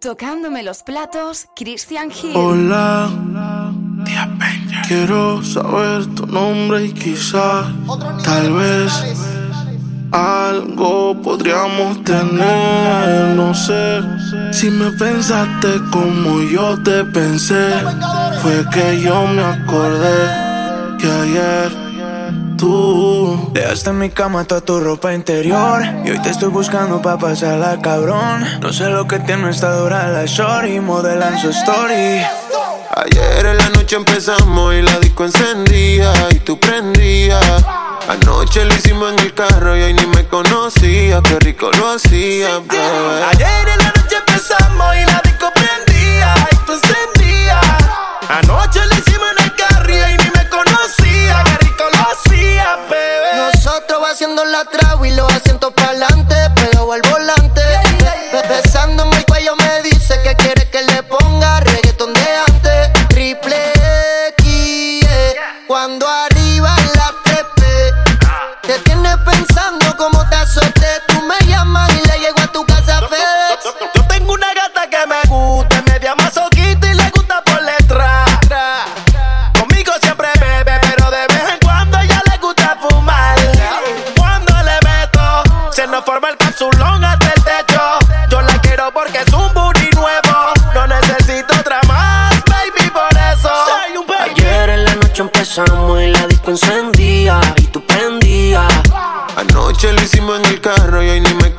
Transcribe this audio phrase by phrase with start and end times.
[0.00, 2.32] Tocándome los platos, Christian Hill.
[2.34, 3.10] Hola,
[4.88, 7.66] quiero saber tu nombre y quizás,
[8.24, 8.90] tal vez,
[10.10, 13.36] algo podríamos tener.
[13.36, 14.00] No sé
[14.52, 17.70] si me pensaste como yo te pensé.
[18.40, 21.79] Fue que yo me acordé que ayer
[22.60, 23.50] tú.
[23.52, 25.82] Dejaste en mi cama toda tu ropa interior.
[26.04, 28.46] Y hoy te estoy buscando pa' pasarla, cabrón.
[28.60, 30.78] No sé lo que tiene esta dura la shorty.
[30.80, 32.22] Modelan su story.
[32.94, 37.64] Ayer en la noche empezamos y la disco encendía y tú prendías.
[38.08, 42.56] Anoche lo hicimos en el carro y hoy ni me conocía, qué rico lo hacía,
[43.30, 47.64] Ayer en la noche empezamos y la disco prendía y tú encendías.
[48.28, 49.09] Anoche lo hicimos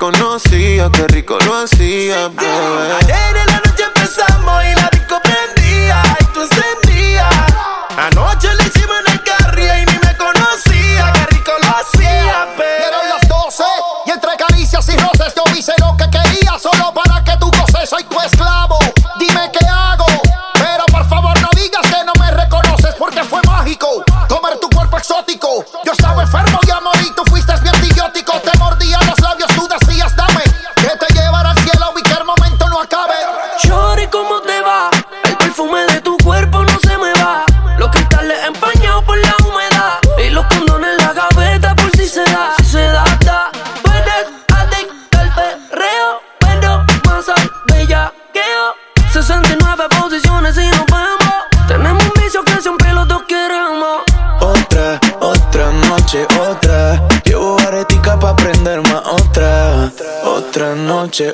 [0.02, 2.94] conocía, qué rico lo hacía, bebé.
[3.02, 7.27] Ayer en la noche empezamos y la disco prendía y tú encendías.
[7.95, 8.47] Anoche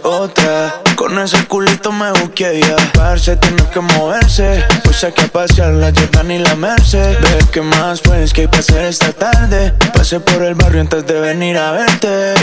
[0.04, 0.82] otra.
[0.96, 2.76] Con ese culito me busqué ya.
[2.94, 4.66] Parce, tiene que moverse.
[4.84, 7.20] Pues hay que pasear la Jordan y la Merced.
[7.22, 9.74] Ver qué más pues que hay que esta tarde.
[9.94, 12.34] Pasé por el barrio antes de venir a verte.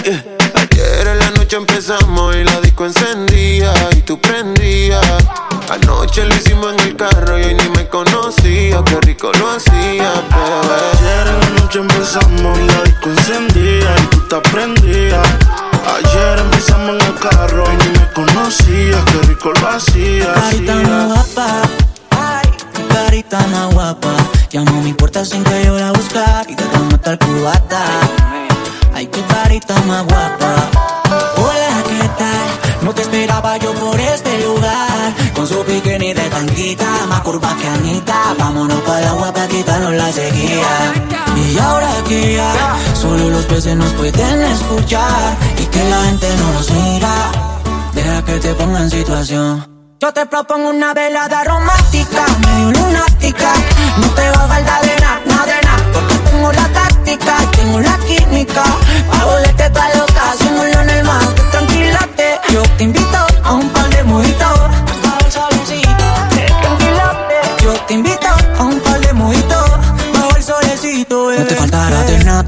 [0.55, 5.05] Ayer en la noche empezamos y la disco encendía y tú prendías.
[5.69, 10.13] Anoche lo hicimos en el carro y hoy ni me conocía, qué rico lo hacía,
[10.31, 10.77] bebé.
[10.93, 15.64] Ayer en la noche empezamos y la disco encendía y tú te prendías.
[15.87, 20.29] Ayer empezamos en el carro y ni me conocías, qué rico lo hacías.
[20.29, 21.63] Carita más guapa,
[22.11, 22.49] ay,
[22.89, 24.15] carita más guapa.
[24.51, 27.85] Llamo a mi puerta sin que yo la buscar y te hasta el cubata.
[28.95, 30.55] Ay, tu carita más guapa.
[31.37, 32.85] Hola, ¿qué tal?
[32.85, 35.13] No te esperaba yo por este lugar.
[35.35, 38.35] Con su bikini de tanguita, más curva que Anita.
[38.39, 40.93] Vámonos para el agua para quitarnos la sequía.
[41.37, 45.37] Y ahora que ya solo los peces nos pueden escuchar
[45.75, 47.15] que la gente no nos mira.
[47.95, 49.67] Deja que te ponga en situación.
[50.01, 53.51] Yo te propongo una velada romántica, medio lunática.
[54.01, 55.85] No te va a faltar de nada, nada de nada.
[55.93, 58.65] Porque tengo la táctica, tengo la química.
[59.11, 61.27] Pa' volverte toda loca, haciéndolo en el mar.
[61.51, 64.74] Tranquilate, yo te invito a un par de mojitos.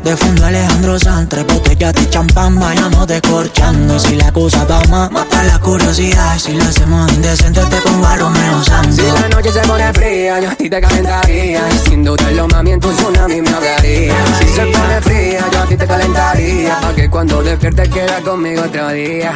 [0.06, 1.28] De fondo Alejandro Sanz.
[1.28, 3.98] Tres botellas de champán, vayamos descorchando.
[3.98, 6.38] Si la cosa va más, mata la curiosidad.
[6.38, 8.94] Si lo hacemos indecente, te pongo a Romeo Santos.
[8.94, 11.60] Si la noche se pone fría, yo a ti te calentaría.
[11.84, 14.14] Sin dudarlo, mami, en tu tsunami me ahogaría.
[14.38, 16.80] Si se pone fría, yo a ti te calentaría.
[16.80, 19.32] Pa' que cuando despiertes queda conmigo otro día.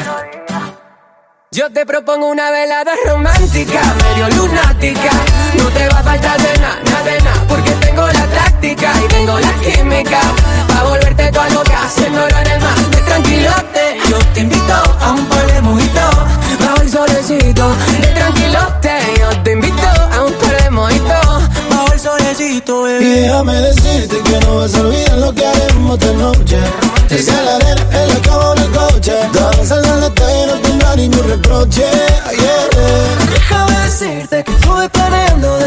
[1.53, 5.11] Yo te propongo una velada romántica, medio lunática.
[5.59, 7.40] No te va a faltar de nada, nada de nada,
[8.63, 10.21] y tengo la química
[10.69, 15.13] Pa' volverte todo lo que haciéndolo en el mar de tranquilote Yo te invito a
[15.13, 16.15] un par de mojitos.
[16.61, 17.75] Bajo el solecito.
[18.01, 21.43] De tranquilote Yo te invito a un par de mojitos.
[21.71, 26.13] Bajo el solecito, Y déjame decirte que no vas a olvidar lo que haremos esta
[26.13, 26.59] noche.
[27.09, 29.15] Es en la arena, en la cama en el coche.
[29.33, 31.81] Danza en la estrella no tendrá ningún reproche.
[31.81, 32.69] Yeah.
[32.77, 33.17] Eh.
[33.33, 35.60] Déjame decirte que estuve planeando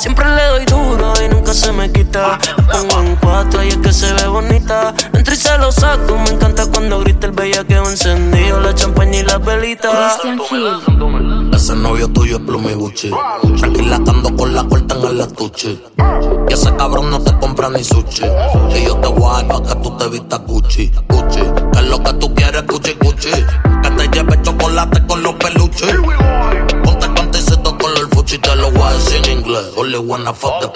[0.00, 2.38] Siempre le doy duro y nunca se me quita.
[2.72, 4.94] Pongo en cuatro y es que se ve bonita.
[5.12, 9.22] Entro y se lo saco, me encanta cuando grita el bellaqueo encendido, la champaña y
[9.24, 9.90] la velita.
[9.90, 11.50] Christian Hill.
[11.54, 13.10] Ese novio tuyo es Plumi Gucci.
[13.58, 15.78] Tranquila ando con la corta en el estuche.
[16.48, 18.24] Y ese cabrón no te compra ni sushi.
[18.74, 20.90] Y yo te voy a pa' que tú te vistas Gucci.
[21.10, 21.40] Gucci.
[21.72, 23.30] Que es lo que tú quieres, Gucci, Gucci.
[23.82, 25.94] Que te lleve chocolate con los peluches.
[29.60, 29.76] Inglés.
[29.76, 30.68] Only wanna fuck the.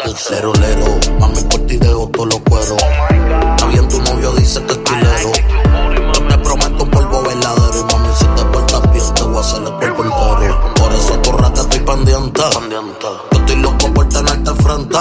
[0.61, 1.19] Lero.
[1.19, 2.83] Mami, por ti dejo todos los cueros.
[2.83, 5.23] Está bien, tu novio dice que es.
[5.23, 7.81] Yo te prometo un polvo verdadero.
[7.81, 10.75] Y mami, si te portas bien, te voy a hacer el cuerpo entero.
[10.75, 12.41] Por eso tu rata estoy pendiente.
[12.71, 14.99] Yo estoy loco por tenerte frente.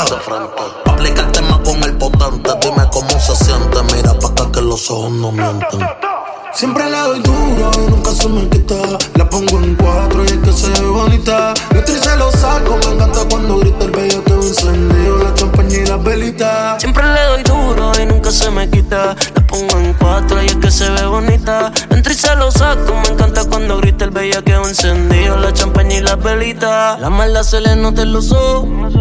[0.86, 2.52] Aplicarte más con el potente.
[2.62, 3.84] Dime cómo se siente.
[3.94, 6.13] Mira pa' acá que los ojos no mienten.
[6.56, 8.76] Siempre le doy duro y nunca se me quita.
[9.16, 11.54] La pongo en cuatro y es que se ve bonita.
[11.74, 15.18] Yo se lo saco, me encanta cuando grita el bello te encendido.
[15.18, 16.80] La champaña y las velitas.
[16.80, 19.16] Siempre le doy duro y nunca se me quita.
[19.36, 21.72] La pongo en cuatro y es que se ve bonita.
[21.90, 26.02] Entro y se lo saco, me encanta cuando grita el bellaqueo encendido, la champaña y
[26.02, 27.00] las velitas.
[27.00, 28.94] La mala se le nota en los ojos.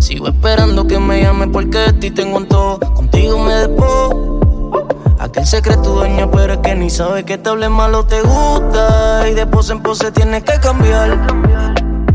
[0.00, 2.80] Sigo esperando que me llame porque de ti tengo un todo.
[2.94, 4.29] Contigo me despo.
[5.20, 9.28] Aquel secreto dueño, pero es que ni sabe que te hable malo te gusta.
[9.28, 11.18] Y de pose en pose tienes que cambiar.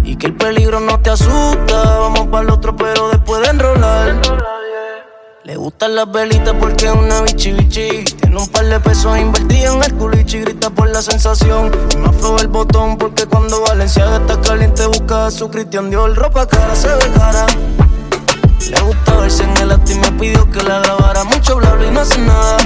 [0.04, 2.00] Y que el peligro no te asusta.
[2.00, 4.20] Vamos para el otro, pero después de enrolar.
[5.44, 8.06] Le gustan las velitas porque es una bichi bichi.
[8.06, 10.40] Tiene un par de pesos invertidos en el culichi.
[10.40, 11.72] Grita por la sensación.
[11.94, 16.16] Y me afloja el botón porque cuando Valenciaga está caliente busca a su Cristian Dior.
[16.16, 17.46] Ropa cara se ve cara.
[18.68, 21.24] Le gusta verse en el acto y me pidió que la grabara.
[21.24, 22.58] Mucho bla bla y no hace nada.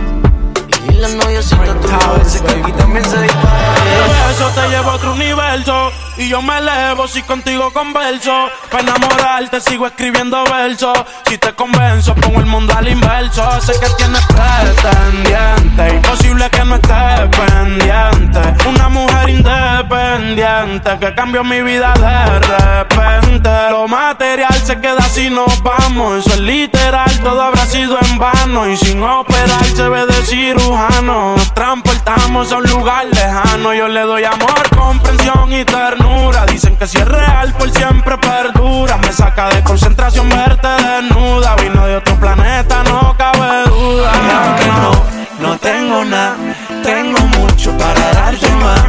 [1.00, 4.32] La noviecita tuya a veces que aquí también se dispara.
[4.32, 8.50] Eso te llevo a otro universo y yo me elevo si contigo converso.
[8.70, 10.98] Para enamorarte sigo escribiendo versos.
[11.26, 13.44] Si te convenzo pongo el mundo al inverso.
[13.62, 18.68] Sé que tienes pretendiente, imposible que no estés pendiente.
[18.68, 23.50] Una mujer independiente que cambió mi vida de repente.
[23.72, 26.26] Lo material se queda si nos vamos.
[26.26, 28.68] Eso es literal, todo habrá sido en vano.
[28.68, 31.36] Y sin operar se ve de cirujano.
[31.38, 33.74] Nos transportamos a un lugar lejano.
[33.74, 36.09] Yo le doy amor, comprensión y ternura.
[36.52, 38.98] Dicen que si es real, por siempre perdura.
[38.98, 41.56] Me saca de concentración verte desnuda.
[41.56, 44.12] Vino de otro planeta, no cabe duda.
[44.14, 46.36] Y aunque no, no tengo nada,
[46.84, 48.82] tengo mucho para darte más.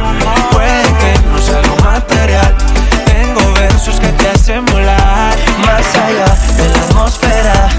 [0.51, 2.55] Puede que no sea algo material,
[3.05, 5.33] tengo versos que te hacen volar.
[5.65, 7.69] Más allá de la atmósfera,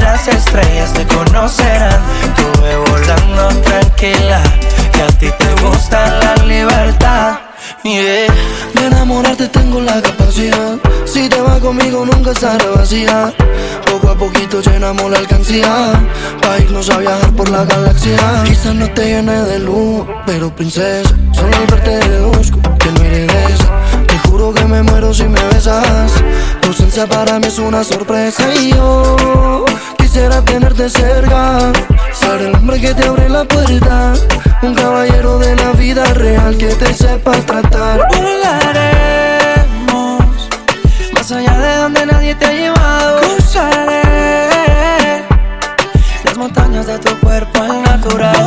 [0.00, 2.00] las estrellas te conocerán.
[2.36, 4.42] Tuve volando tranquila,
[4.92, 7.41] que a ti te gusta la libertad.
[7.84, 8.28] De
[8.86, 10.78] enamorarte tengo la capacidad.
[11.04, 13.34] Si te vas conmigo nunca estaré vacía.
[13.90, 15.92] Poco a poquito llenamos la alcancía.
[16.40, 18.44] Pa' irnos a viajar por la galaxia.
[18.44, 21.12] Quizás no te llene de luz, pero princesa.
[21.32, 24.04] Solo al verte deduzco que no eres de esa.
[24.06, 26.12] Te juro que me muero si me besas.
[26.60, 29.64] Tu ausencia para mí es una sorpresa y yo
[30.12, 31.72] quisiera tenerte cerca.
[32.12, 34.12] Ser el hombre que te abre la puerta.
[34.60, 38.06] Un caballero de la vida real que te sepa tratar.
[38.14, 39.40] Volaremos
[41.14, 43.20] más allá de donde nadie te ha llevado.
[43.22, 44.02] Cruzaré
[46.24, 48.41] las montañas de tu cuerpo al natural.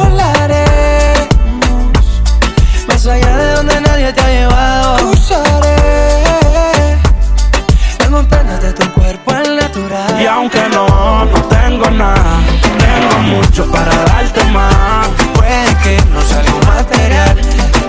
[11.98, 15.08] Tengo mucho para darte más.
[15.34, 17.36] Puede que no sea algo material.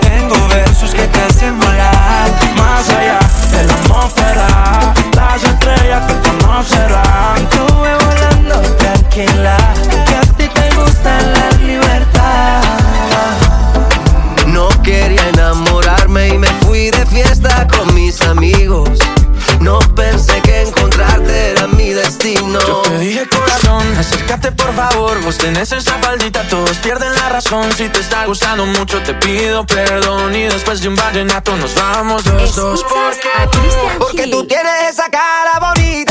[0.01, 2.29] Tengo versos que te hacen volar.
[2.55, 3.19] Más allá
[3.51, 7.37] de la atmósfera, las estrellas te conocerán.
[7.37, 9.56] Estuve volando tranquila.
[27.47, 30.95] Pierden la razón Si te está gustando mucho te pido perdón Y después de un
[30.95, 34.31] vallenato nos vamos los dos a Porque Hill.
[34.31, 36.06] tú tienes esa cara bonita.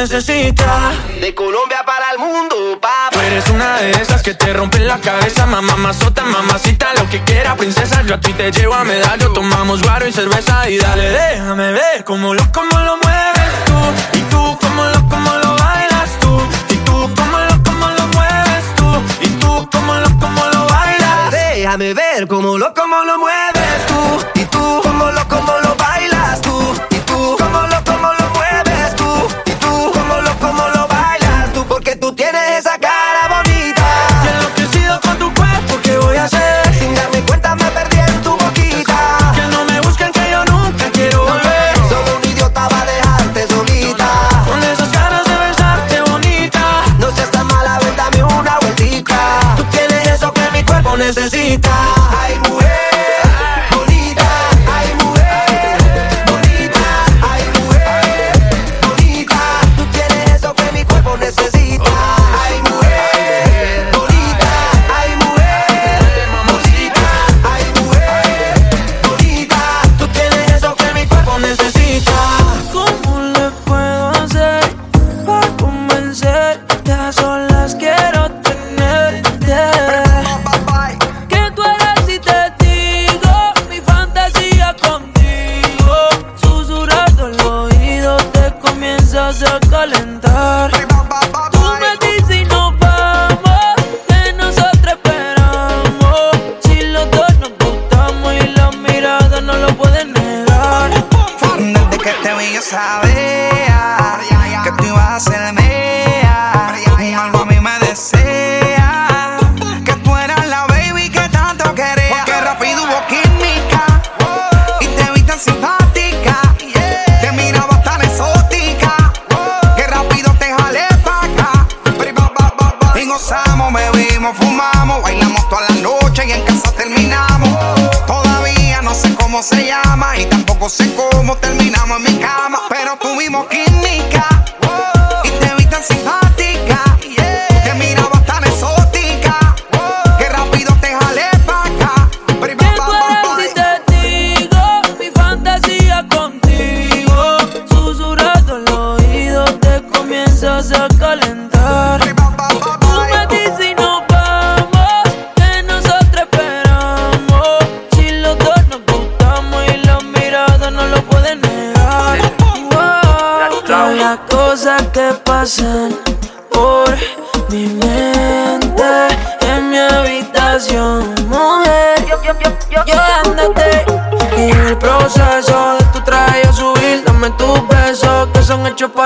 [0.00, 0.92] necesita.
[1.20, 3.24] De Colombia para el mundo, papá.
[3.26, 7.56] eres una de esas que te rompen la cabeza, mamá, mazota, mamacita, lo que quiera,
[7.56, 8.02] princesa.
[8.02, 12.04] Yo a ti te llevo a medallo, tomamos guaro y cerveza y dale, déjame ver
[12.04, 14.18] cómo lo, cómo lo mueves tú.
[14.18, 16.42] Y tú, cómo lo, cómo lo bailas tú.
[16.70, 19.02] Y tú, cómo lo, cómo lo mueves tú.
[19.20, 21.30] Y tú, cómo lo, cómo lo bailas.
[21.32, 24.40] Déjame ver cómo lo, cómo lo mueves tú.
[24.40, 26.17] Y tú, cómo lo, cómo lo bailas
[51.48, 51.87] gritar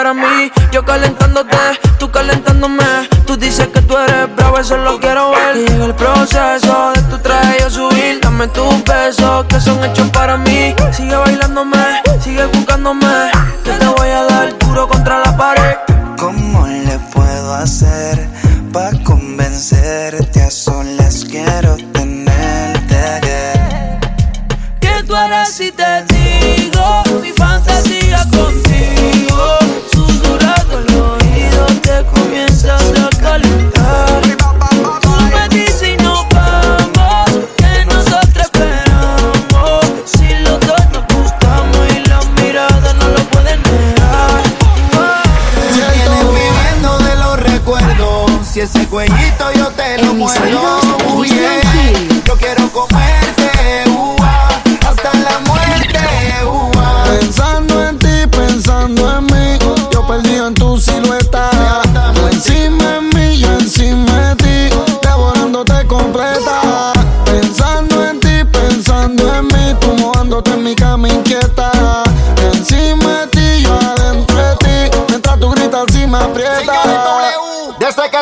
[0.03, 0.51] para mí.
[0.73, 1.12] Yo calenté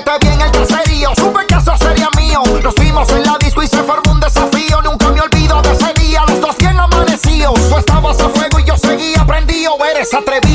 [0.00, 2.42] Bien el caserío, supe que eso sería mío.
[2.62, 4.80] Nos vimos en la disco y se formó un desafío.
[4.83, 7.54] Nunca me olvido de ese día, los dos bien amanecidos.
[7.69, 9.76] Tú estabas a fuego y yo seguía prendido.
[9.85, 10.50] Eres atrevido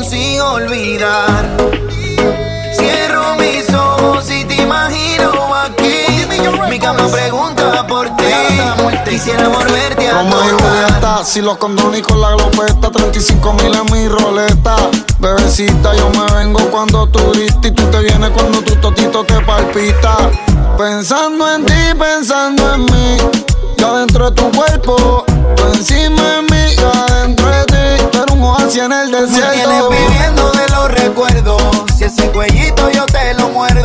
[0.00, 1.44] consigo olvidar.
[2.72, 6.26] Cierro mis ojos y te imagino aquí.
[6.70, 8.24] Mi cama pregunta por ti.
[9.06, 14.08] Quisiera volverte a Como Julieta, si los condones con la glopeta, 35 mil en mi
[14.08, 14.76] roleta.
[15.18, 19.38] Bebecita, yo me vengo cuando tú gritas y tú te vienes cuando tu totito te
[19.40, 20.16] palpita.
[20.78, 23.16] Pensando en ti, pensando en mí,
[23.76, 25.26] yo adentro de tu cuerpo,
[25.56, 26.49] tú encima de mí
[28.70, 29.90] noche en el desierto.
[29.90, 31.62] Viviendo de los recuerdos.
[31.96, 33.79] Si ese cuellito yo te lo muero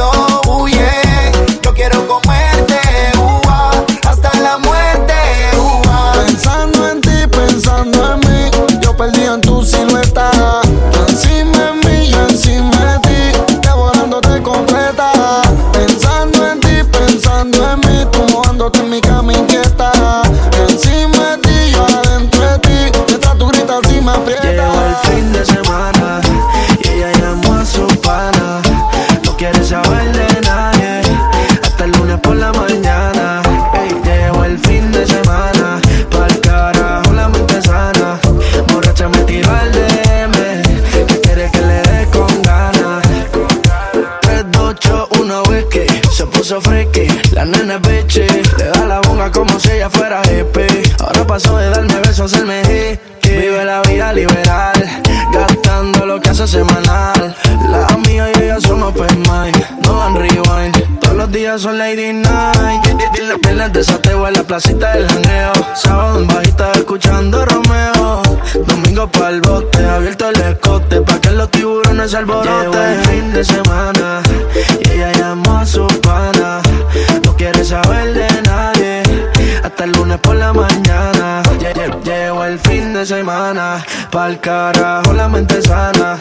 [84.15, 86.17] pa'l carajo la mente sana.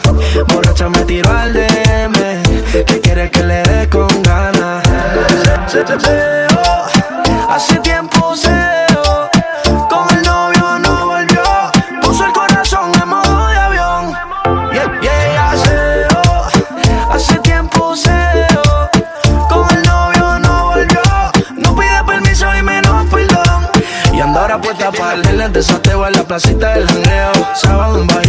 [0.49, 2.17] Borracha me tiro al DM.
[2.87, 4.83] ¿Qué quiere que le dé con ganas?
[6.57, 6.85] Oh,
[7.49, 8.51] hace tiempo se.
[9.89, 11.43] Con el novio no volvió.
[12.01, 14.13] Puso el corazón en modo de avión.
[14.73, 16.05] Y el pie hace
[17.13, 18.19] Hace tiempo se.
[19.47, 21.01] Con el novio no volvió.
[21.63, 23.69] No pide permiso y menos perdón.
[24.11, 25.63] Y anda ahora puesta para el lente.
[25.63, 27.04] Sateo en la placita del jangueo.
[27.53, 28.24] Sábado un baile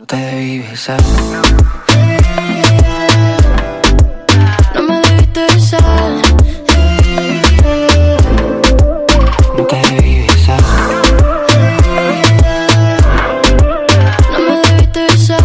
[0.00, 0.98] No te debí besar.
[4.74, 6.12] No me debiste besar.
[9.58, 10.62] No te debí besar.
[14.32, 15.44] No me debiste besar.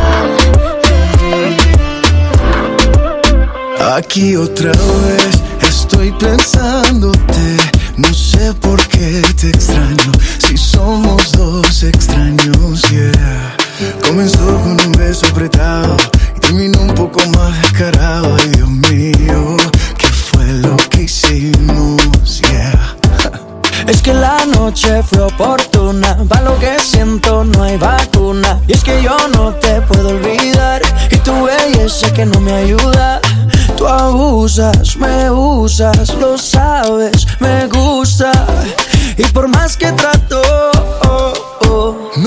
[3.97, 7.57] Aquí otra vez estoy pensándote.
[7.97, 10.13] No sé por qué te extraño.
[10.37, 13.64] Si somos dos extraños, yeah.
[14.05, 15.97] Comenzó con un beso apretado
[16.35, 18.35] y terminó un poco más descarado.
[18.39, 19.57] Ay, Dios mío,
[19.97, 22.41] ¿qué fue lo que hicimos?
[22.41, 22.95] Yeah.
[23.87, 28.59] Es que la noche fue oportuna, va lo que siento, no hay vacuna.
[28.67, 33.19] Y es que yo no te puedo olvidar, y tu belleza que no me ayuda.
[33.77, 38.31] Tú abusas, me usas, lo sabes, me gusta.
[39.17, 40.24] Y por más que trato,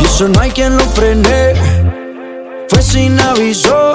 [0.00, 1.54] Y eso no hay quien lo frene,
[2.68, 3.94] fue sin aviso.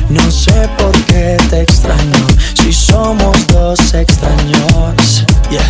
[0.11, 2.27] No sé por qué te extraño.
[2.53, 5.25] Si somos dos extraños.
[5.49, 5.63] Yeah.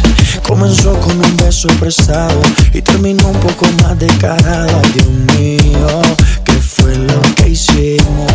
[0.48, 2.42] Comenzó con un beso prestado
[2.74, 4.82] y terminó un poco más descarado.
[4.84, 6.02] Ay, Dios mío,
[6.44, 8.32] ¿qué fue lo que hicimos?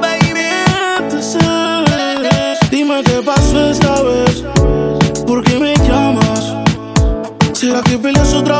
[0.00, 1.10] Baby.
[1.10, 2.58] Tú sabes.
[2.70, 4.57] Dime qué pasó esta vez.
[7.68, 8.57] ¿Será que peleas otra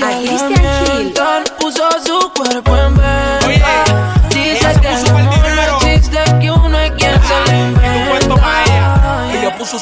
[0.00, 0.57] está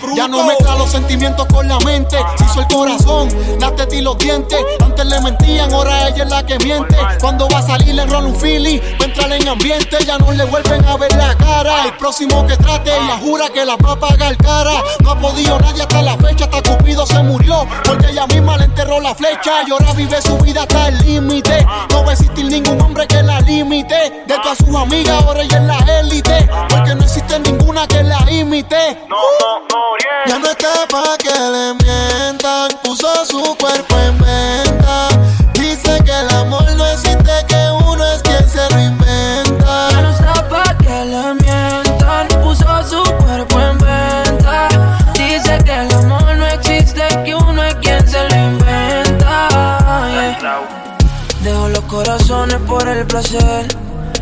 [0.00, 0.16] bruto.
[0.16, 2.16] Ya no mezcla los sentimientos con la mente.
[2.38, 3.28] Se hizo el corazón,
[3.60, 4.58] la teta y los dientes.
[4.80, 6.96] Antes le mentían, ahora ella es la que miente.
[7.20, 9.98] Cuando va a salir le rola un Philly, va a entrar en ambiente.
[10.04, 11.84] Ya no le vuelven a ver la cara.
[11.84, 14.82] El próximo que trate, ella jura que la va a pagar cara.
[15.02, 17.66] No ha podido nadie hasta la fecha, hasta Cupido se murió.
[17.84, 19.62] Porque ella misma le enterró la flecha.
[19.66, 21.66] Y ahora vive su vida hasta el límite.
[21.90, 24.24] No va a existir ningún hombre que la limite.
[24.26, 26.48] De todas sus amigas, ahora ella es la élite.
[26.68, 28.98] Porque no existe ninguna que la imite.
[30.26, 35.08] Ya no está pa' que le mientan, puso su cuerpo en venta.
[35.54, 39.88] Dice que el amor no existe, que uno es quien se reinventa.
[39.90, 44.68] Ya no está pa' que le mientan, puso su cuerpo en venta.
[45.14, 49.48] Dice que el amor no existe, que uno es quien se lo inventa.
[50.40, 50.60] yeah.
[51.42, 53.66] Dejo los corazones por el placer,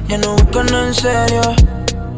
[0.09, 1.43] ya no busco nada en serio.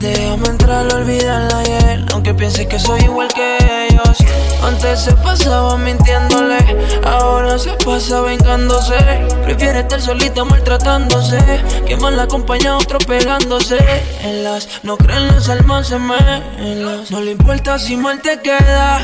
[0.02, 3.56] Déjame entrar, olvidarla ayer, aunque pienses que soy igual que
[3.88, 4.18] ellos.
[4.60, 6.58] Antes se pasaba mintiéndole,
[7.04, 8.96] ahora se pasa vengándose.
[9.44, 11.38] Prefiere estar solita maltratándose,
[11.86, 13.78] que mal acompaña a otro pegándose.
[14.22, 16.00] En las no creen las almas se
[16.84, 19.00] las No le importa si mal te queda,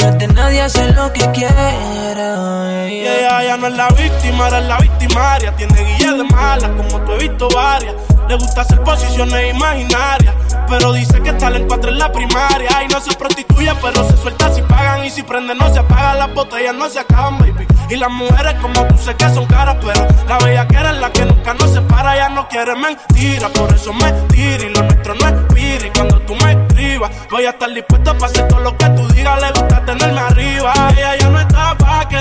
[0.00, 2.81] no nadie hacer lo que quiera.
[2.88, 5.54] Y ella ya no es la víctima, era la victimaria.
[5.56, 7.94] Tiene guía de mala, como tú he visto varias.
[8.28, 10.34] Le gusta hacer posiciones imaginarias.
[10.68, 12.82] Pero dice que está en cuatro en la primaria.
[12.84, 15.04] Y no se prostituye, pero se suelta si pagan.
[15.04, 16.14] Y si prende, no se apaga.
[16.14, 17.66] Las botellas no se acaban, baby.
[17.90, 19.76] Y las mujeres, como tú, sé que son caras.
[19.80, 22.16] Pero la bella que es la que nunca nos separa.
[22.16, 24.64] Ya no quiere mentira, por eso me tira.
[24.64, 25.90] Y lo nuestro no es piri.
[25.90, 29.40] Cuando tú me escribas, voy a estar dispuesto para hacer todo lo que tú digas.
[29.42, 30.72] Le gusta tenerme arriba.
[30.96, 32.16] Ella ya no está pa' que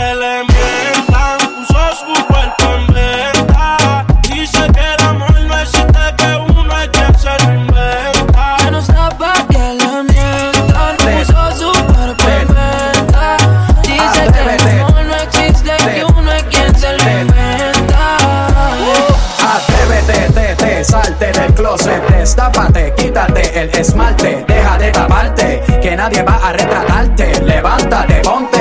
[21.32, 27.42] Salte del closet, destápate, quítate el esmalte, deja de taparte, que nadie va a retratarte,
[27.44, 28.61] levántate, ponte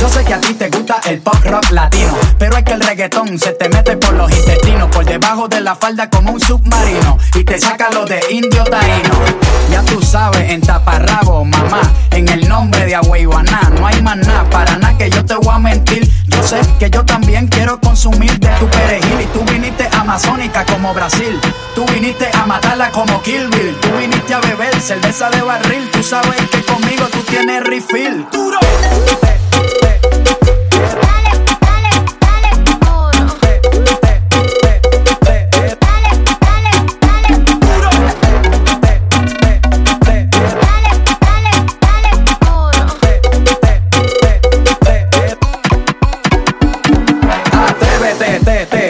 [0.00, 2.80] Yo sé que a ti te gusta el pop rock latino, pero es que el
[2.80, 7.18] reggaetón se te mete por los intestinos, por debajo de la falda como un submarino,
[7.34, 9.14] y te saca lo de indio taíno.
[9.70, 11.80] Ya tú sabes, en taparrabo, mamá,
[12.10, 15.54] en el nombre de Agüeyuaná, no hay más nada, para nada que yo te voy
[15.54, 16.10] a mentir.
[16.26, 20.92] Yo sé que yo también quiero consumir de tu perejil, y tú viniste amazónica como
[20.92, 21.40] Brasil,
[21.74, 23.48] tú viniste a matarla como Kill
[23.80, 28.26] tú viniste a beber cerveza de barril, tú sabes que conmigo tú tienes refill.
[28.32, 28.58] Duro.
[30.10, 30.63] Thank you.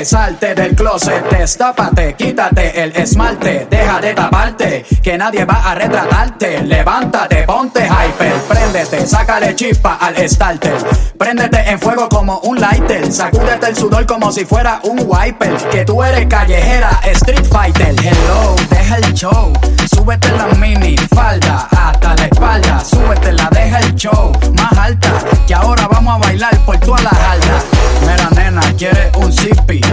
[0.04, 5.70] Te, te, salte del closet, destápate, quítate el esmalte, deja de taparte, que nadie va
[5.70, 6.62] a retratarte.
[6.62, 10.76] Levántate, ponte hyper, préndete, sácale chispa al starter.
[11.18, 15.54] Préndete en fuego como un lighter, sacúdete el sudor como si fuera un wiper.
[15.70, 17.94] Que tú eres callejera, street fighter.
[18.02, 19.52] Hello, deja el show,
[19.94, 25.12] súbete la mini falda hasta la espalda, súbete la, deja el show más alta,
[25.46, 27.62] que ahora vamos a bailar por toda la alda.
[28.00, 29.80] Mira nena, quieres un zippy,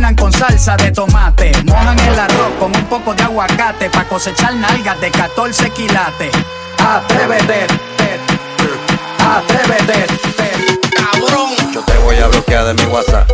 [0.00, 4.54] Cocinan con salsa de tomate, mojan el arroz con un poco de aguacate para cosechar
[4.54, 6.30] nalgas de 14 quilates.
[6.78, 7.66] Atrévete,
[9.18, 10.06] atrévete,
[10.96, 11.50] cabrón.
[11.74, 13.28] Yo te voy a bloquear de mi WhatsApp.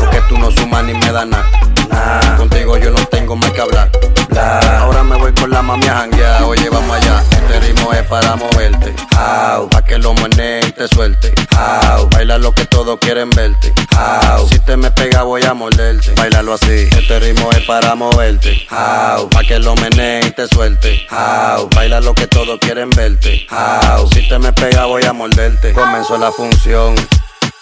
[0.00, 2.36] Porque tú no sumas ni me das nada.
[2.38, 3.90] Contigo yo no tengo más que hablar.
[4.36, 6.42] Ahora me voy con la mami a janguear.
[6.42, 7.22] Oye, vamos allá.
[7.30, 8.94] Este ritmo es para moverte.
[9.16, 11.32] Au, pa' que lo muenes y te suelte.
[11.56, 13.72] Au, baila lo que todos quieren verte.
[13.96, 16.12] Au, si te me pega voy a morderte.
[16.16, 16.88] Bailalo así.
[16.90, 18.66] Este ritmo es para moverte.
[18.70, 21.06] Au, pa' que lo menes y te suelte.
[21.10, 23.46] Au, baila lo que todos quieren verte.
[23.50, 25.72] Au, si te me pega voy a morderte.
[25.72, 26.94] Comenzó la función.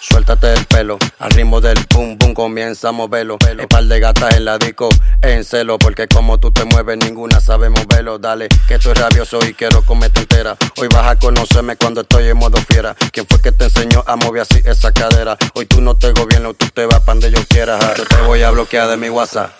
[0.05, 3.37] Suéltate el pelo, al ritmo del pum pum comienza a moverlo.
[3.57, 4.89] Un par de gatas en la disco,
[5.21, 8.19] en celo, porque como tú te mueves, ninguna sabe moverlo.
[8.19, 10.57] Dale, que estoy rabioso y quiero comerte entera.
[10.75, 12.93] Hoy vas a conocerme cuando estoy en modo fiera.
[13.13, 15.37] ¿Quién fue que te enseñó a mover así esa cadera?
[15.53, 17.79] Hoy tú no te gobierno, tú te vas pa' donde yo quiera.
[17.95, 19.51] Yo te voy a bloquear de mi WhatsApp,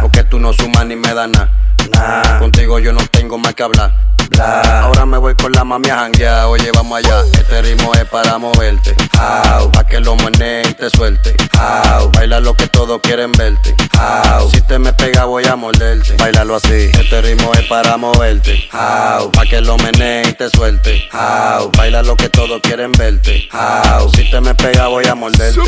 [0.00, 2.38] porque tú no sumas ni me das nada.
[2.38, 4.15] Contigo yo no tengo más que hablar.
[4.38, 6.46] Ahora me voy con la mami a janguear.
[6.46, 7.22] Oye, vamos allá.
[7.32, 8.94] Este ritmo es para moverte.
[9.18, 11.34] Au, pa' que lo muenes y te suelte.
[11.58, 13.74] Au, baila lo que todos quieren verte.
[13.98, 16.16] Au, si te me pega voy a morderte.
[16.18, 16.90] Bailalo así.
[16.92, 18.68] Este ritmo es para moverte.
[18.72, 21.08] Au, pa' que lo menes y te suelte.
[21.12, 23.48] Au, baila lo que todos quieren verte.
[23.52, 25.60] Au, si te me pega voy a morderte.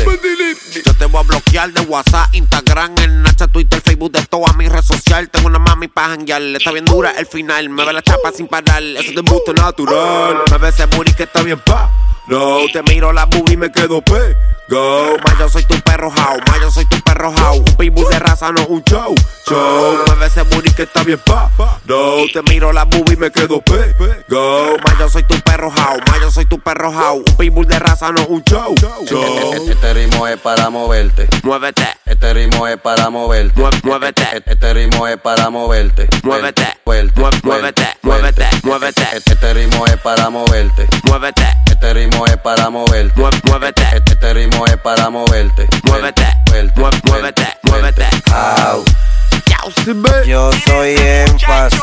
[0.85, 4.85] Yo te voy a bloquear de WhatsApp, Instagram, Snapchat, Twitter, Facebook, de todas mis redes
[4.85, 5.29] sociales.
[5.31, 7.69] Tengo una mami pa' janguear, está bien dura el final.
[7.69, 10.41] Me ve la chapa sin parar, eso es de embuste natural.
[10.51, 11.89] Me ve ese booty que está bien pa'
[12.29, 14.37] No, te miro la boobie y me quedo pe.
[14.67, 17.57] Go, ma yo soy tu perro how, ma yo soy tu perro how.
[17.57, 19.15] Un pitbull de raza, no un show.
[19.47, 21.49] Show, mueve ese booty que está bien pa.
[21.85, 23.95] No, te miro la boobie y me quedo pe.
[24.27, 27.17] Go, ma yo soy tu perro how, ma yo soy tu perro how.
[27.17, 28.75] Un pitbull de raza, no un show.
[29.07, 29.53] Show.
[29.67, 31.27] Este ritmo es para moverte.
[31.41, 31.87] Muévete.
[32.05, 33.59] Este ritmo es para moverte.
[33.81, 34.43] Muévete.
[34.45, 36.07] Este ritmo es para moverte.
[36.21, 36.77] Muévete.
[36.85, 37.31] Muévete.
[37.43, 37.97] Muévete.
[38.03, 38.45] Muévete.
[38.61, 39.07] Muévete.
[39.13, 40.87] Este ritmo es para moverte.
[41.05, 41.68] Muévete.
[41.81, 43.13] Este ritmo es para moverte.
[43.45, 43.83] Muévete.
[44.05, 45.65] Este ritmo es para moverte.
[45.83, 46.27] Muévete.
[47.05, 47.47] Muévete.
[47.63, 48.05] Muévete.
[48.33, 48.83] Au.
[50.25, 51.79] Yo soy énfasis.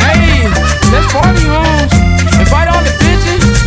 [0.00, 0.48] Hey,
[0.90, 1.92] let's party, homes.
[2.40, 3.59] Invite all the bitches,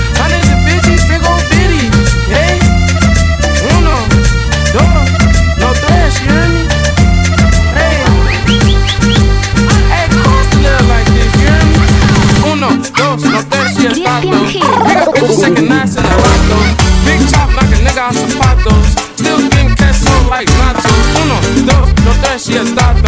[13.74, 14.54] see us pop those.
[14.54, 16.72] Nigga, the second nice in a rock those.
[17.06, 18.90] Big chop like a nigga, I support those.
[19.18, 20.94] Still getting cash so like Nato.
[21.22, 23.02] Uno, dos, no tres, she a start.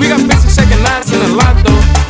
[0.00, 1.56] We got bitches shaking nice in a lot.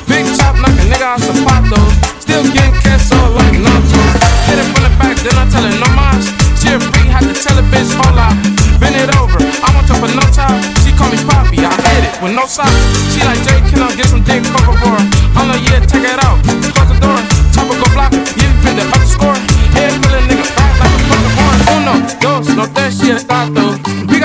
[0.07, 1.95] Big chop like a nigga, I support those.
[2.23, 4.01] Still getting cash so like Nato.
[4.47, 6.31] Hit it from the back, then I tell her no mas.
[6.63, 8.35] She a freak, had to tell a bitch, hold up.
[8.79, 10.63] Bend it over, I want to for no child.
[10.85, 12.71] She call me Poppy, I hate it with no socks.
[13.11, 15.05] She like, Jay, can I get some dick cover for her?
[15.35, 16.39] I'm like, yeah, take it out.
[16.45, 17.36] Close the door
[17.67, 18.77] tropical block, y el fin
[19.09, 19.39] score.
[19.75, 21.57] Head full nigga, fight like a fucking horn.
[21.77, 24.16] Uno, dos, no te sientas tú.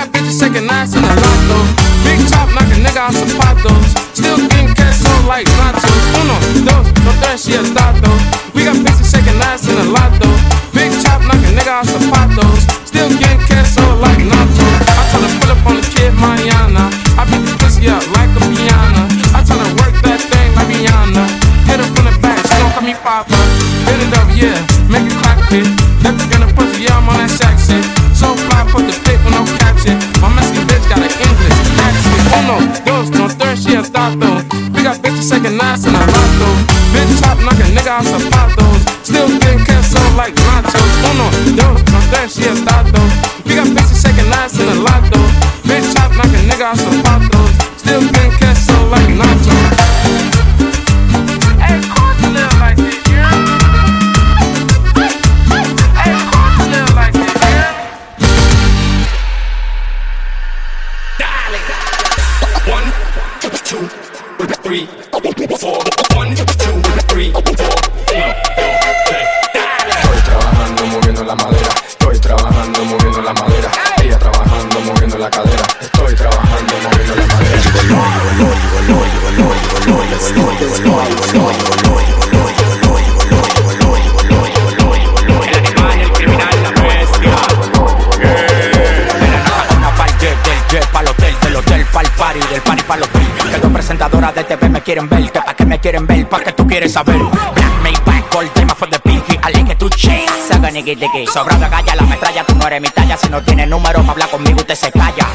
[100.82, 101.28] Nigga diggy.
[101.28, 104.30] Sobrado galla, la metralla, tú no eres mi talla, si no tienes número pa' hablar
[104.30, 105.28] conmigo usted se calla.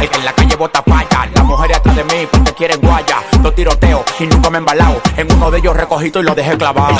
[0.00, 3.22] El que en la calle bota falla, las mujeres atrás de mí porque quieren guaya.
[3.40, 6.56] Dos tiroteos y nunca me he embalado, en uno de ellos recogito y lo dejé
[6.58, 6.96] clavado.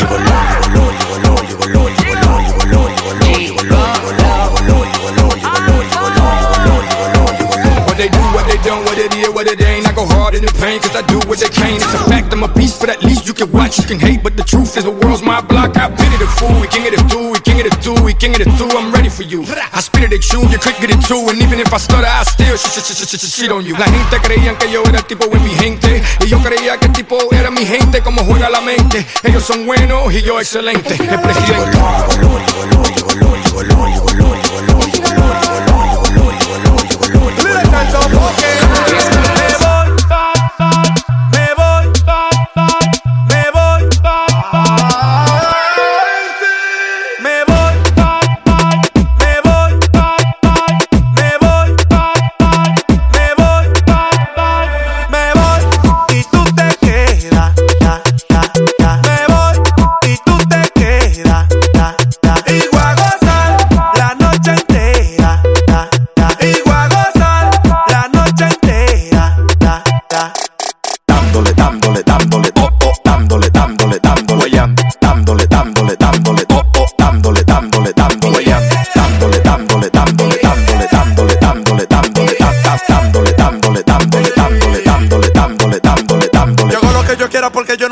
[7.87, 9.89] What they do, what they don't, what it is, what it ain't.
[9.89, 11.77] I go hard in the pain, cause I do what they can.
[11.77, 14.23] It's a fact, I'm a beast, for that least can watch, you can hate.
[14.23, 15.77] But the truth is, the world's my block.
[15.77, 18.15] I pity the fool, we king of the two, we king of the two, we
[18.15, 18.69] king of the two.
[18.73, 19.45] I'm ready for you.
[19.45, 21.21] I spit it, they chew, you could get it too.
[21.29, 23.77] And even if I stutter, I still sh sh sh sh sh shit on you.
[23.77, 26.03] La gente creían que yo era el tipo de mi gente.
[26.25, 29.07] Y yo creía que el tipo era mi gente, como juega la mente.
[29.23, 30.95] Ellos son buenos y yo excelente.
[30.97, 31.79] El presidente.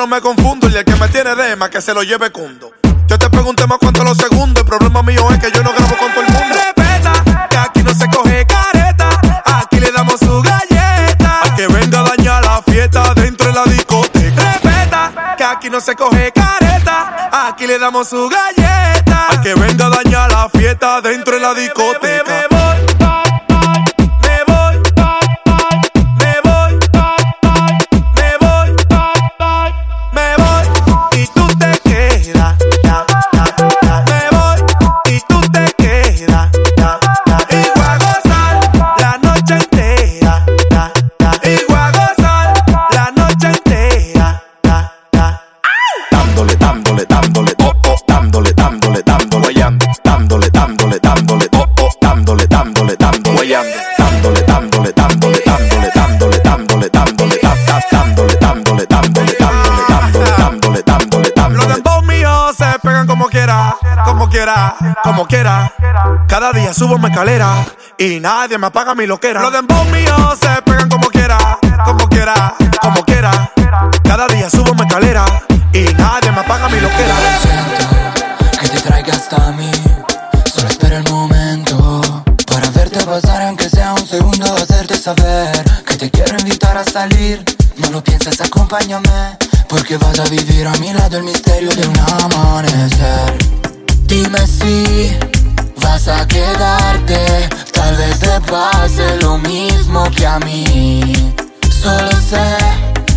[0.05, 0.69] No me confundo.
[0.69, 2.73] Y el que me tiene dema, que se lo lleve cundo.
[3.07, 4.63] Yo te pregunté más cuánto los segundos.
[4.63, 6.55] El problema mío es que yo no grabo con todo el mundo.
[6.55, 9.09] Respeta, que aquí no se coge careta.
[9.45, 11.41] Aquí le damos su galleta.
[11.43, 14.43] Al que venga a dañar la fiesta dentro de la discoteca.
[14.43, 17.31] Respeta, que aquí no se coge careta.
[17.49, 19.27] Aquí le damos su galleta.
[19.31, 22.54] Al que venga a dañar la fiesta dentro de la discoteca.
[64.45, 65.73] Quiera, como quiera.
[66.29, 67.65] Cada día subo mi escalera
[67.97, 69.41] y nadie me apaga mi loquera.
[69.41, 73.51] Los dembow míos se pegan como quiera, como quiera, como quiera.
[74.03, 75.25] Cada día subo mi escalera
[75.73, 77.15] y nadie me apaga mi loquera.
[78.61, 79.71] que te traiga hasta mí.
[80.55, 82.03] Solo espera el momento
[82.47, 85.53] para verte pasar, aunque sea un segundo, hacerte saber
[85.87, 87.43] que te quiero invitar a salir.
[87.79, 89.39] No lo pienses, acompáñame,
[89.69, 93.55] porque vas a vivir a mi lado el misterio de un amanecer.
[94.15, 95.11] Dime si
[95.83, 101.35] vas a quedarte, tal vez te pase lo mismo que a mí.
[101.83, 102.47] Solo sé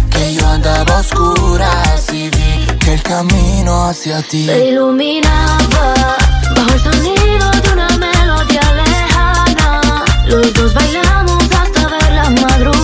[0.09, 5.93] que yo andaba a oscuras y vi que el camino hacia ti Se iluminaba
[6.55, 10.03] bajo el sonido de una melodía lejana.
[10.25, 12.76] Los dos bailamos hasta ver la madrugada.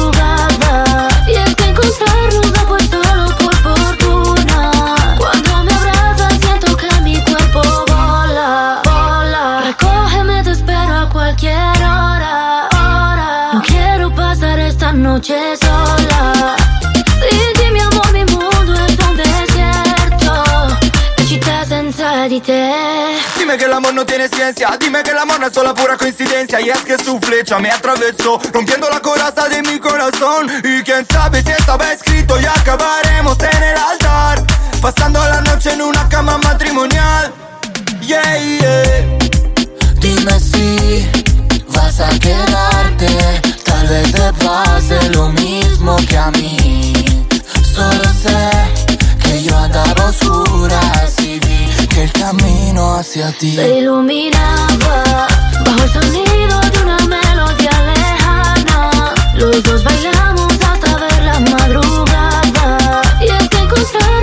[15.23, 16.55] Noche sola.
[17.29, 20.77] Sin ti, mi amor, mi mundo es un desierto.
[21.17, 22.73] Le città senza di te.
[23.37, 25.95] Dime que el amor no tiene ciencia, dime que el amor no es solo pura
[25.95, 26.59] coincidencia.
[26.59, 30.51] Y es que su flecha me atravesó, rompiendo la coraza de mi corazón.
[30.63, 34.43] Y quién sabe si estaba escrito y acabaremos en el altar.
[34.81, 37.33] Pasando la noche en una cama matrimonial.
[38.01, 39.17] Yeah, yeah.
[40.01, 41.09] Dime si
[41.69, 43.07] vas a quedarte,
[43.83, 46.93] tal vez te lo mismo que a mí.
[47.75, 48.51] Solo sé
[49.23, 55.27] que yo andaba a oscuras y vi que el camino hacia ti Se iluminaba
[55.65, 59.13] bajo el sonido de una melodía lejana.
[59.35, 63.01] Los dos bailamos hasta ver la madrugada.
[63.21, 64.22] Y es que encontrarnos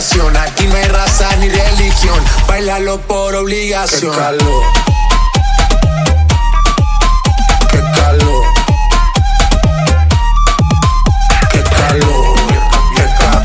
[0.00, 2.24] Aquí no hay raza ni religión.
[2.48, 4.14] Bailalo por obligación.
[4.14, 4.64] Qué calor.
[7.70, 8.44] Qué calor.
[11.52, 12.34] Qué calor.
[12.96, 13.42] Qué ca-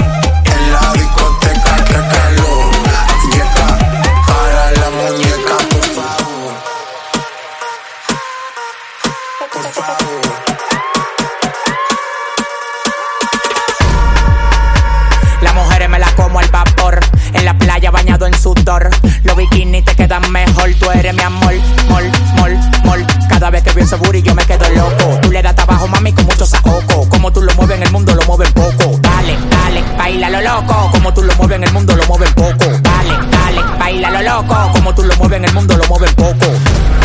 [18.65, 18.89] sudor.
[19.23, 20.73] Los bikinis te quedan mejor.
[20.79, 21.53] Tú eres mi amor,
[21.89, 22.03] mol,
[22.37, 23.05] mol, mol.
[23.29, 25.19] Cada vez que veo ese booty yo me quedo loco.
[25.21, 27.07] Tú le das trabajo, mami, con mucho saoco.
[27.09, 28.97] Como tú lo mueves en el mundo, lo mueves poco.
[29.01, 30.89] Dale, dale, baila lo loco.
[30.91, 32.65] Como tú lo mueves en el mundo, lo mueves poco.
[32.81, 34.71] Dale, dale, baila lo loco.
[34.73, 36.45] Como tú lo mueves en el mundo, lo mueves poco.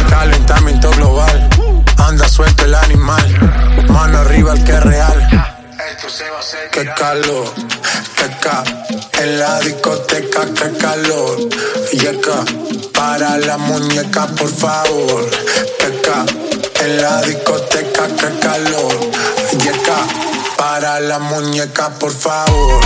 [0.08, 1.48] Calentamiento global,
[1.98, 5.46] anda suelto el animal, mano arriba el que es real.
[6.72, 7.46] Qué calor,
[8.16, 8.64] qué ca,
[9.22, 11.48] en la discoteca, qué calor.
[11.92, 12.44] Yeca,
[12.92, 15.28] para la muñeca, por favor.
[15.78, 16.24] Qué ca,
[16.82, 19.00] en la discoteca, qué calor.
[19.58, 19.98] Yeca,
[20.56, 22.80] para la muñeca, por favor.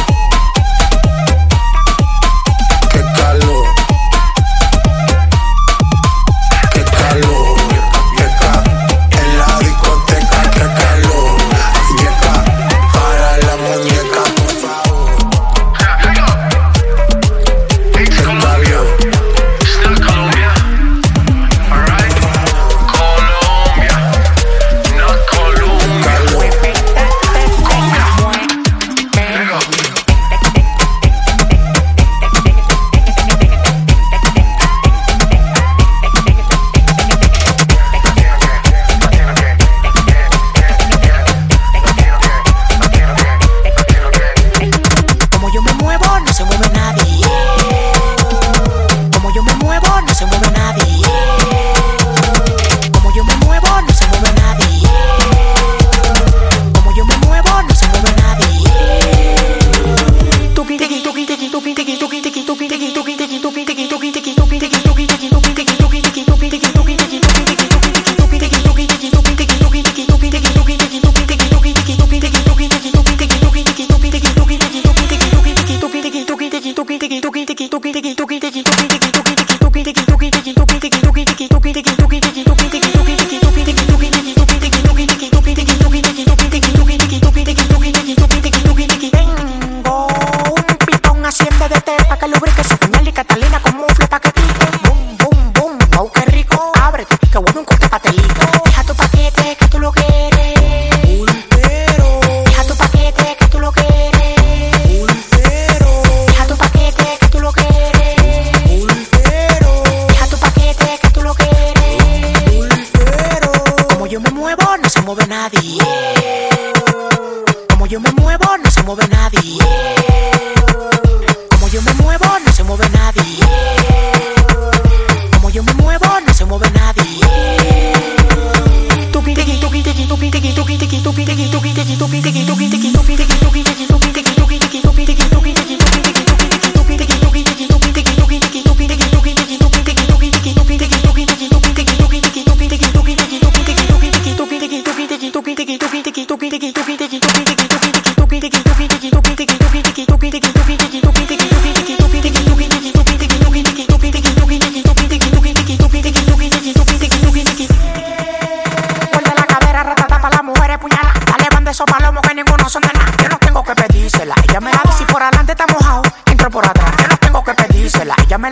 [50.15, 51.34] se mueve nadie.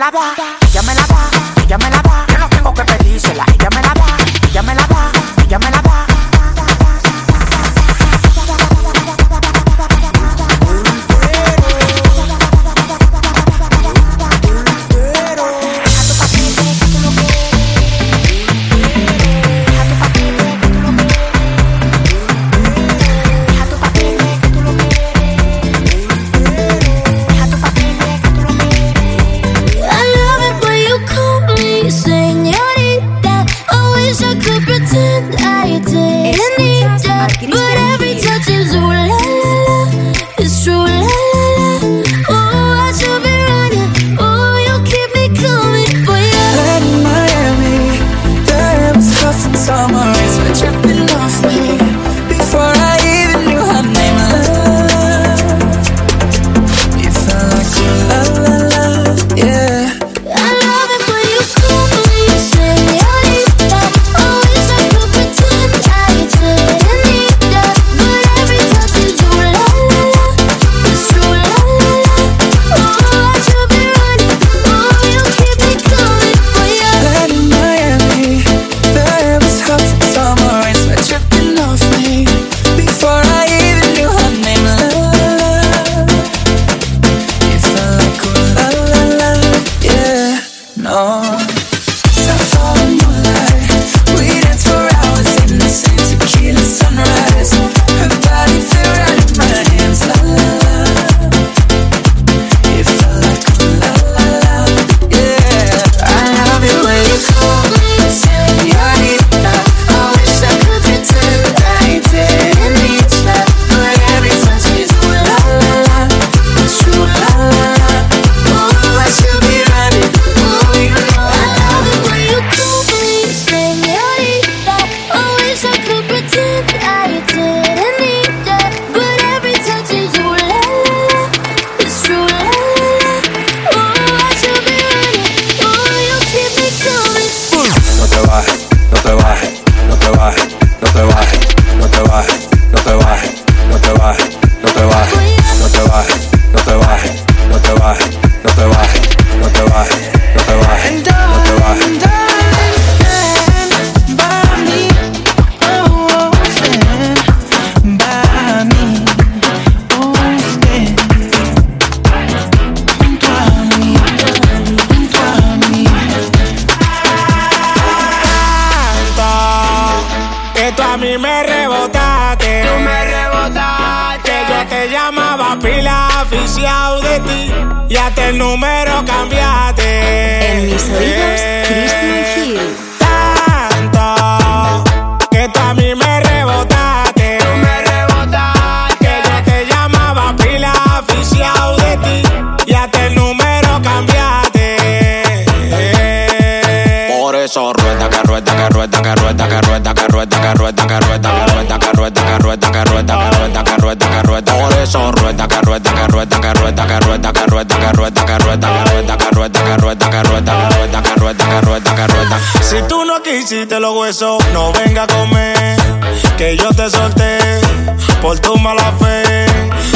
[0.03, 0.62] 阿巴阿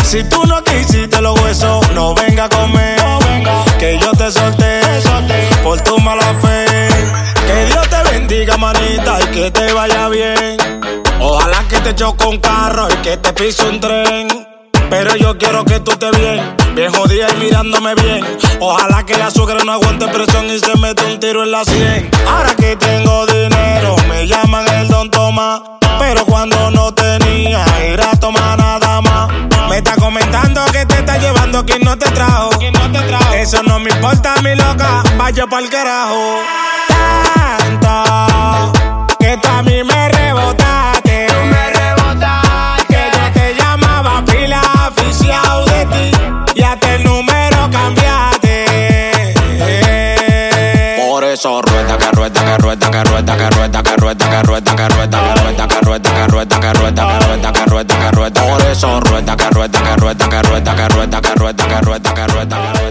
[0.04, 3.00] Si tú no quisiste los huesos, no venga a comer.
[3.28, 3.64] Venga.
[3.80, 6.66] Que yo te solté, te por tu mala fe.
[7.46, 10.58] Que Dios te bendiga, manita, y que te vaya bien.
[11.20, 14.28] Ojalá que te choque un carro y que te pise un tren.
[14.90, 18.24] Pero yo quiero que tú te bien Bien jodida y mirándome bien.
[18.60, 22.12] Ojalá que el azúcar no aguante presión y se mete un tiro en la sien.
[22.28, 25.64] Ahora que tengo dinero, me llaman el don Tomás.
[25.98, 29.28] Pero cuando no tenía, era tomar nada más.
[29.70, 32.52] Me está comentando que te está llevando quien no te trajo.
[32.52, 33.34] No te trajo?
[33.34, 35.02] Eso no me importa, mi loca.
[35.18, 36.42] Vaya el carajo.
[37.82, 38.72] Tanto
[39.20, 40.57] que a mí me rebota.
[52.34, 58.62] carrueta, carrueta, carrueta, carrueta, carrueta, carrueta, carrueta, carrueta, carrueta, carrueta, carrueta, carrueta, carrueta, carrueta, por
[58.62, 62.87] eso rueta, carrueta, carrueta, carrueta, carrueta, carrueta, carrueta, carrueta, carrueta.